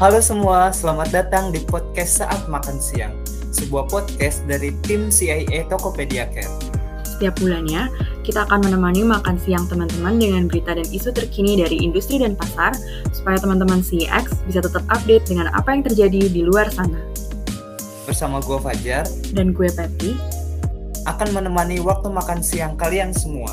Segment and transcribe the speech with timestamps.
[0.00, 3.12] Halo semua, selamat datang di podcast Saat Makan Siang,
[3.52, 6.48] sebuah podcast dari tim CIA Tokopedia Care.
[7.04, 7.92] Setiap bulannya,
[8.24, 12.72] kita akan menemani makan siang teman-teman dengan berita dan isu terkini dari industri dan pasar,
[13.12, 16.96] supaya teman-teman CX bisa tetap update dengan apa yang terjadi di luar sana.
[18.08, 19.04] Bersama gue Fajar,
[19.36, 20.16] Dan gue Pepi,
[21.04, 23.52] akan menemani waktu makan siang kalian semua.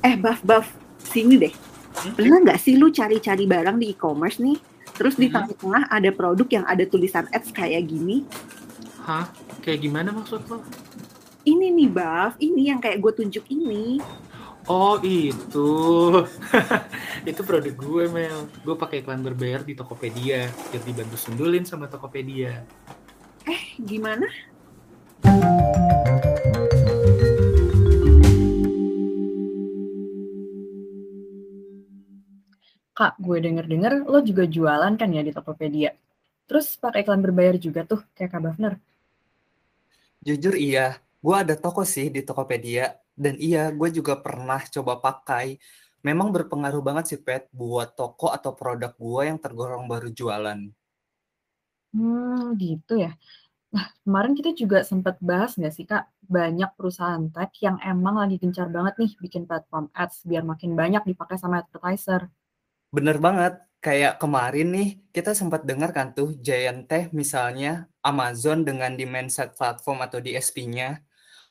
[0.00, 0.66] Eh, Baf, Baf,
[1.00, 1.54] sini deh.
[2.14, 4.54] Pernah nggak sih lu cari-cari barang di e-commerce nih,
[4.94, 5.42] terus di Hmm.
[5.42, 8.22] tengah-tengah ada produk yang ada tulisan ads kayak gini?
[9.02, 9.26] Hah?
[9.58, 10.62] Kayak gimana maksud lo?
[11.42, 13.98] Ini nih, Baf, ini yang kayak gue tunjuk ini.
[14.68, 15.70] Oh itu,
[17.30, 18.52] itu produk gue Mel.
[18.60, 22.68] Gue pakai iklan berbayar di Tokopedia, biar dibantu sundulin sama Tokopedia.
[23.48, 24.28] Eh, gimana?
[32.98, 35.90] Kak, gue denger-denger lo juga jualan kan ya di Tokopedia.
[36.48, 38.74] Terus pakai iklan berbayar juga tuh, kayak Kak Bafner.
[40.26, 40.86] Jujur iya,
[41.24, 42.84] gue ada toko sih di Tokopedia,
[43.22, 45.46] dan iya, gue juga pernah coba pakai.
[46.06, 50.58] Memang berpengaruh banget sih, Pet, buat toko atau produk gue yang tergolong baru jualan.
[51.94, 53.10] Hmm, gitu ya.
[53.74, 56.04] Nah, kemarin kita juga sempat bahas nggak sih, Kak?
[56.36, 61.02] Banyak perusahaan tech yang emang lagi gencar banget nih bikin platform ads biar makin banyak
[61.10, 62.22] dipakai sama advertiser.
[62.88, 68.96] Bener banget, kayak kemarin nih, kita sempat dengar kan tuh, Giant Tech misalnya, Amazon dengan
[69.28, 71.04] side platform atau DSP-nya,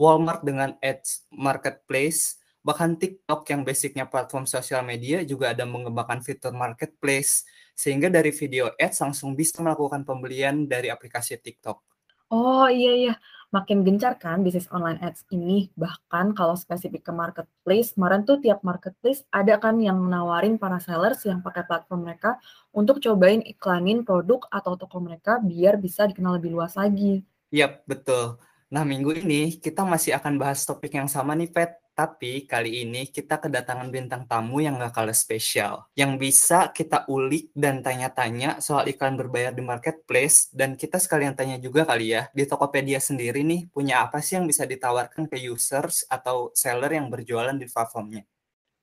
[0.00, 6.56] Walmart dengan Ads Marketplace, bahkan TikTok yang basicnya platform sosial media juga ada mengembangkan fitur
[6.56, 7.44] marketplace,
[7.76, 11.97] sehingga dari video ads langsung bisa melakukan pembelian dari aplikasi TikTok.
[12.28, 13.12] Oh iya iya,
[13.48, 15.72] makin gencar kan bisnis online ads ini.
[15.72, 21.24] Bahkan kalau spesifik ke marketplace, kemarin tuh tiap marketplace ada kan yang nawarin para sellers
[21.24, 22.36] yang pakai platform mereka
[22.68, 27.24] untuk cobain iklanin produk atau toko mereka biar bisa dikenal lebih luas lagi.
[27.48, 28.36] Yap, betul.
[28.68, 31.80] Nah, minggu ini kita masih akan bahas topik yang sama nih, Pet.
[31.98, 35.90] Tapi kali ini kita kedatangan bintang tamu yang gak kalah spesial.
[35.98, 40.46] Yang bisa kita ulik dan tanya-tanya soal iklan berbayar di marketplace.
[40.54, 44.46] Dan kita sekalian tanya juga kali ya, di Tokopedia sendiri nih, punya apa sih yang
[44.46, 48.22] bisa ditawarkan ke users atau seller yang berjualan di platformnya?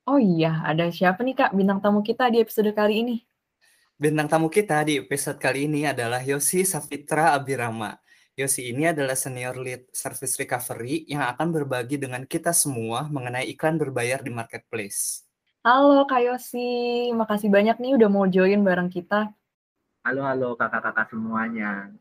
[0.04, 3.16] Oh iya, ada siapa nih Kak bintang tamu kita di episode kali ini?
[3.96, 7.96] Bintang tamu kita di episode kali ini adalah Yosi Safitra Abirama.
[8.36, 13.80] Yosi ini adalah senior lead service recovery yang akan berbagi dengan kita semua mengenai iklan
[13.80, 15.24] berbayar di marketplace.
[15.64, 19.32] Halo Kak Yosi, makasih banyak nih udah mau join bareng kita.
[20.04, 21.96] Halo, halo kakak-kakak semuanya.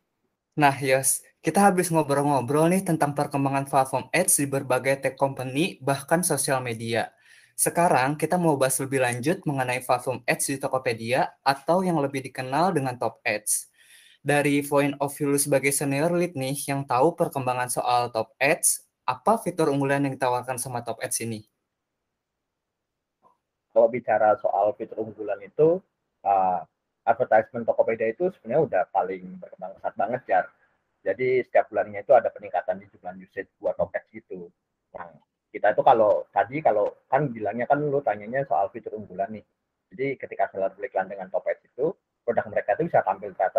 [0.59, 6.27] Nah, Yos, kita habis ngobrol-ngobrol nih tentang perkembangan platform ads di berbagai tech company, bahkan
[6.27, 7.15] sosial media.
[7.55, 12.75] Sekarang kita mau bahas lebih lanjut mengenai platform ads di Tokopedia atau yang lebih dikenal
[12.75, 13.71] dengan top ads.
[14.25, 18.89] Dari point of view lu sebagai senior lead nih yang tahu perkembangan soal top ads,
[19.05, 21.45] apa fitur unggulan yang ditawarkan sama top ads ini?
[23.77, 25.77] Kalau bicara soal fitur unggulan itu,
[26.25, 26.61] uh,
[27.05, 30.41] advertisement Tokopedia itu sebenarnya udah paling berkembang pesat banget ya.
[31.05, 34.49] Jadi setiap bulannya itu ada peningkatan di jumlah usage buat top ads gitu.
[34.97, 35.13] Nah,
[35.53, 39.45] kita itu kalau tadi kalau kan bilangnya kan lu tanyanya soal fitur unggulan nih.
[39.93, 41.93] Jadi ketika seller beriklan dengan top ads itu,
[42.25, 43.05] produk mereka itu bisa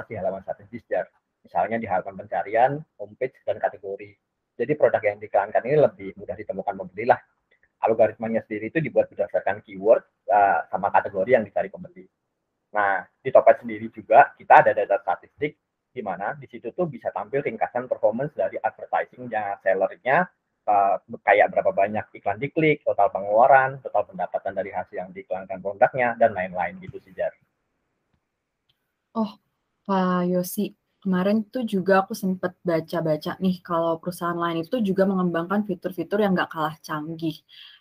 [0.09, 1.05] di halaman strategis jar.
[1.45, 4.17] Misalnya di halaman pencarian, homepage, dan kategori.
[4.55, 7.19] Jadi produk yang diiklankan ini lebih mudah ditemukan pembeli lah.
[7.85, 10.01] Algoritmanya sendiri itu dibuat berdasarkan keyword
[10.31, 12.07] uh, sama kategori yang dicari pembeli.
[12.73, 15.59] Nah, di Topet sendiri juga kita ada data statistik
[15.95, 20.27] di mana di situ tuh bisa tampil ringkasan performance dari advertisingnya sellernya
[20.67, 26.19] uh, kayak berapa banyak iklan diklik, total pengeluaran, total pendapatan dari hasil yang diiklankan produknya
[26.19, 27.31] dan lain-lain gitu sih Jar.
[29.15, 29.39] Oh,
[29.85, 35.61] Pak Yosi, kemarin tuh juga aku sempat baca-baca nih kalau perusahaan lain itu juga mengembangkan
[35.69, 37.37] fitur-fitur yang nggak kalah canggih.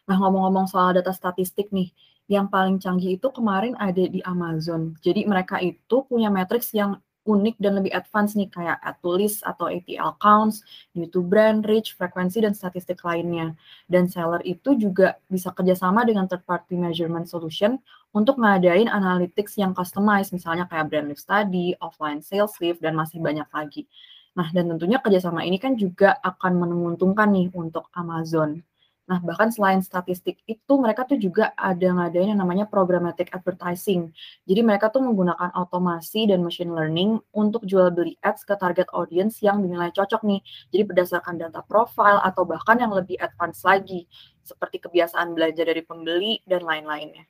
[0.08, 1.88] Nah, ngomong-ngomong soal data statistik nih,
[2.28, 4.92] yang paling canggih itu kemarin ada di Amazon.
[5.00, 9.66] Jadi mereka itu punya matriks yang unik dan lebih advance nih kayak ad to atau
[9.72, 10.60] ATL counts,
[10.92, 13.56] new brand, reach, frekuensi, dan statistik lainnya.
[13.88, 17.80] Dan seller itu juga bisa kerjasama dengan third party measurement solution
[18.14, 23.18] untuk ngadain analytics yang customized, misalnya kayak brand lift study, offline sales lift, dan masih
[23.18, 23.88] banyak lagi.
[24.34, 28.62] Nah, dan tentunya kerjasama ini kan juga akan menguntungkan nih untuk Amazon.
[29.04, 34.08] Nah, bahkan selain statistik itu, mereka tuh juga ada ngadain yang namanya programmatic advertising.
[34.48, 39.44] Jadi mereka tuh menggunakan automasi dan machine learning untuk jual beli ads ke target audience
[39.44, 40.40] yang dinilai cocok nih.
[40.72, 44.08] Jadi berdasarkan data profile atau bahkan yang lebih advance lagi,
[44.40, 47.28] seperti kebiasaan belanja dari pembeli dan lain-lainnya.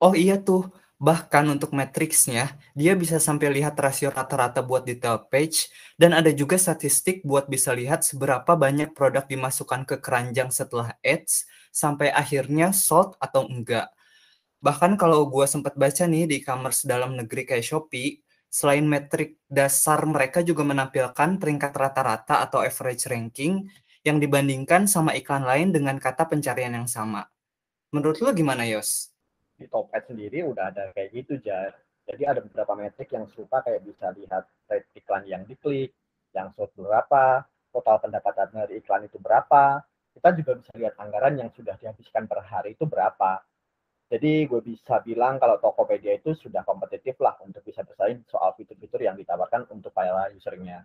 [0.00, 0.64] Oh iya tuh,
[1.02, 5.66] Bahkan untuk matriksnya, dia bisa sampai lihat rasio rata-rata buat detail page,
[5.98, 11.50] dan ada juga statistik buat bisa lihat seberapa banyak produk dimasukkan ke keranjang setelah ads,
[11.74, 13.90] sampai akhirnya sold atau enggak.
[14.62, 20.06] Bahkan kalau gue sempat baca nih di e-commerce dalam negeri kayak Shopee, selain metrik dasar
[20.06, 23.66] mereka juga menampilkan peringkat rata-rata atau average ranking
[24.06, 27.26] yang dibandingkan sama iklan lain dengan kata pencarian yang sama.
[27.90, 29.11] Menurut lo gimana, Yos?
[29.62, 31.70] Di Topet sendiri udah ada kayak gitu jar.
[32.02, 35.94] Jadi ada beberapa metrik yang serupa kayak bisa lihat rate iklan yang diklik
[36.34, 39.80] yang sold berapa total pendapatan dari iklan itu berapa.
[40.12, 43.40] Kita juga bisa lihat anggaran yang sudah dihabiskan per hari itu berapa.
[44.12, 49.00] Jadi gue bisa bilang kalau Tokopedia itu sudah kompetitif lah untuk bisa bersaing soal fitur-fitur
[49.00, 50.84] yang ditawarkan untuk para usernya.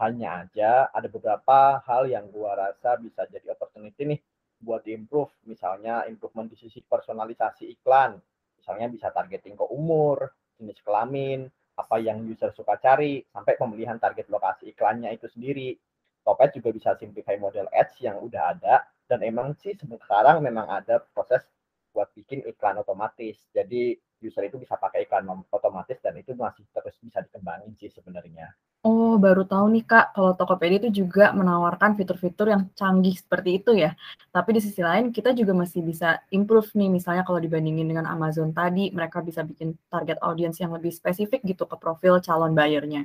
[0.00, 4.20] Hanya aja ada beberapa hal yang gue rasa bisa jadi opportunity nih
[4.62, 8.14] buat improve misalnya improvement di sisi personalisasi iklan.
[8.62, 14.30] Misalnya bisa targeting ke umur jenis kelamin apa yang user suka cari sampai pemilihan target
[14.30, 15.74] lokasi iklannya itu sendiri.
[16.22, 21.02] Topet juga bisa simplify model ads yang udah ada dan emang sih sekarang memang ada
[21.10, 21.42] proses
[21.90, 23.34] buat bikin iklan otomatis.
[23.50, 28.46] Jadi user itu bisa pakai iklan otomatis dan itu masih terus bisa dikembangin sih sebenarnya
[28.88, 33.70] Oh, baru tahu nih Kak, kalau Tokopedia itu juga menawarkan fitur-fitur yang canggih seperti itu
[33.84, 33.90] ya.
[34.34, 38.50] Tapi di sisi lain kita juga masih bisa improve nih, misalnya kalau dibandingin dengan Amazon
[38.60, 43.02] tadi, mereka bisa bikin target audience yang lebih spesifik gitu ke profil calon buyernya.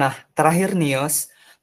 [0.00, 1.16] Nah, terakhir nih Yos,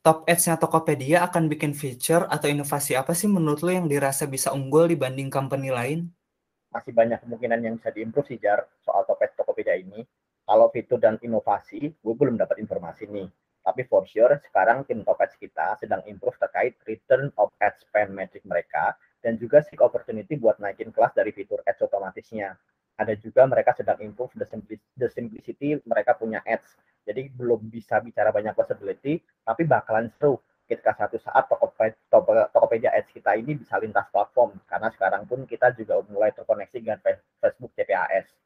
[0.05, 4.49] top ads-nya Tokopedia akan bikin feature atau inovasi apa sih menurut lo yang dirasa bisa
[4.57, 5.99] unggul dibanding company lain?
[6.73, 10.01] Masih banyak kemungkinan yang bisa diimprove sih Jar soal top ads Tokopedia ini
[10.43, 13.31] kalau fitur dan inovasi, gue belum dapat informasi nih.
[13.63, 18.11] Tapi for sure, sekarang tim top ads kita sedang improve terkait return of ad spend
[18.11, 18.91] metric mereka
[19.23, 22.59] dan juga seek opportunity buat naikin kelas dari fitur ads otomatisnya.
[22.99, 26.75] Ada juga mereka sedang improve the, simplicity, the simplicity mereka punya ads.
[27.07, 31.97] Jadi belum bisa bicara banyak possibility, tapi bakalan seru ketika satu saat Tokopedia,
[32.49, 34.57] Tokopedia Ads kita ini bisa lintas platform.
[34.67, 36.99] Karena sekarang pun kita juga mulai terkoneksi dengan
[37.41, 38.43] Facebook CPAS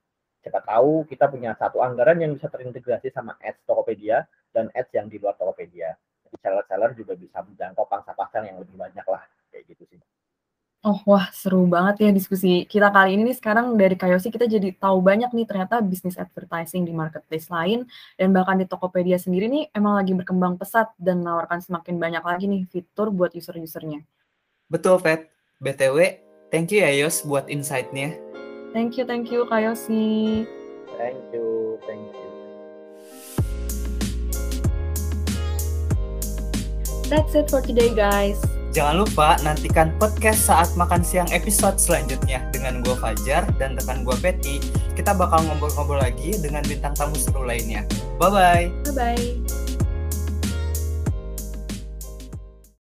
[0.47, 4.23] siapa tahu kita punya satu anggaran yang bisa terintegrasi sama ads Tokopedia
[4.55, 5.91] dan ads yang di luar Tokopedia.
[6.23, 9.99] Jadi seller-seller juga bisa menjangkau pangsa pasar yang lebih banyak lah, kayak gitu sih.
[10.87, 14.71] Oh, wah seru banget ya diskusi kita kali ini nih sekarang dari Kayosi kita jadi
[14.71, 17.83] tahu banyak nih ternyata bisnis advertising di marketplace lain
[18.15, 22.47] dan bahkan di Tokopedia sendiri nih emang lagi berkembang pesat dan menawarkan semakin banyak lagi
[22.47, 23.99] nih fitur buat user-usernya.
[24.71, 25.27] Betul, Pet.
[25.59, 26.23] BTW,
[26.55, 28.15] thank you ya Yos buat insight-nya.
[28.71, 30.47] Thank you, thank you Kak Yosi.
[30.95, 32.27] Thank you, thank you.
[37.11, 38.39] That's it for today guys.
[38.77, 44.13] Jangan lupa nantikan podcast saat makan siang episode selanjutnya dengan gue Fajar dan rekan gue
[44.21, 44.61] Petty.
[44.93, 47.89] Kita bakal ngobrol-ngobrol lagi dengan bintang tamu seru lainnya.
[48.21, 48.69] Bye-bye.
[48.85, 49.46] Bye-bye.